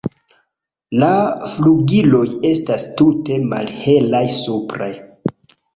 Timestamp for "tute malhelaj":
3.03-4.27